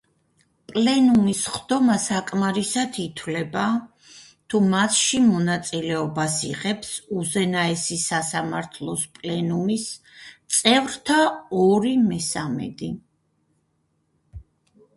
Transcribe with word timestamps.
პლენუმის 0.69 1.39
სხდომა 1.47 1.95
საკმარისად 2.03 2.95
ითვლება, 3.01 3.65
თუ 4.53 4.61
მასში 4.71 5.19
მონაწილეობას 5.25 6.37
იღებს 6.47 6.95
უზენაესი 7.23 7.97
სასამართლოს 8.05 9.03
პლენუმის 9.19 9.85
წევრთა 10.61 11.19
ორი 11.65 11.93
მესამედი. 12.09 12.91